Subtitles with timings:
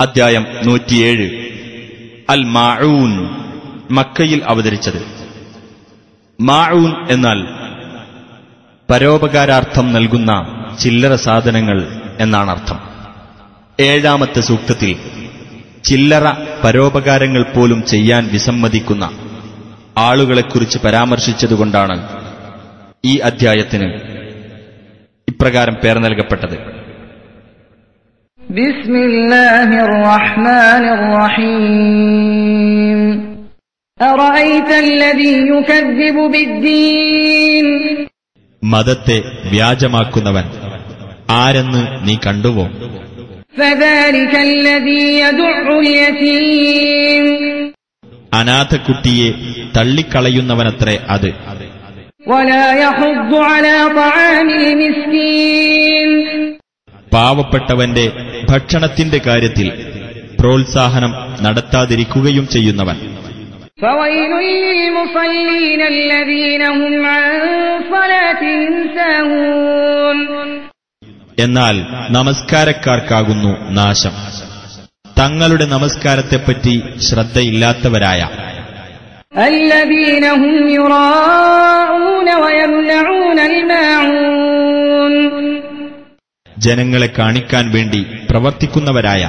[0.00, 1.26] അദ്ധ്യായം നൂറ്റിയേഴ്.
[2.30, 3.30] അൽ മാഊൻ
[3.90, 5.06] മക്കയിൽ അവതരിച്ചത്.
[6.40, 7.46] മാഊൻ എന്നാൽ
[8.90, 10.32] പരോപകാരാർത്ഥം നൽകുന്ന
[10.80, 12.80] ചില്ലറ സാധനങ്ങൾ എന്നാണ് അർത്ഥം.
[13.80, 14.96] ഏഴാമത്തെ സൂക്തത്തിൽ
[15.84, 16.32] ചില്ലറ
[16.64, 19.10] പരോപകാരങ്ങൾ പോലും ചെയ്യാൻ വിസമ്മതിക്കുന്ന
[19.96, 22.08] ആളുകളെക്കുറിച്ച് പരാമർശിച്ചതുകൊണ്ടാണ്
[23.04, 23.92] ഈ അധ്യായത്തിന്
[25.28, 26.83] ഇപ്രകാരം പേർ നൽകപ്പെട്ടത്.
[28.53, 32.99] بسم الله الرحمن الرحيم
[33.99, 37.67] أرأيت الذي يكذب بالدين
[38.61, 39.17] മതത്തെ
[39.53, 40.45] വ്യാജമാക്കുന്നവൻ
[41.41, 42.65] ആരെന്ന് നീ കണ്ടുവോ
[43.57, 47.25] فذلك الذي يدع اليتيم
[48.31, 49.29] അനാഥക്കുട്ടിയെ
[49.75, 51.29] തള്ളിക്കളയുന്നവനത്രേ അത്
[52.27, 56.09] ولا يحض على طعام المسكين
[57.11, 58.05] പാവപ്പെട്ടവന്റെ
[58.50, 59.72] ഭക്ഷണത്തിന്റെ കാര്യത്തിൽ
[60.40, 62.96] പ്രോത്സാഹനം നടത്താതിരിക്കുകയും ചെയ്യുന്നവൻ.
[71.38, 74.12] എന്നാൽ നമസ്കാരക്കാർക്കാകുന്നു നാശം.
[75.18, 78.28] തങ്ങളുടെ നമസ്കാരത്തെപ്പറ്റി ശ്രദ്ധയില്ലാത്തവരായ.
[86.58, 89.24] ജനങ്ങളെ കാണിക്കാൻ വേണ്ടി പ്രവർത്തിക്കുന്നവരായ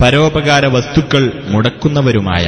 [0.00, 2.44] പരോപകാര വസ്തുക്കൾ മുടക്കുന്നവരുമായ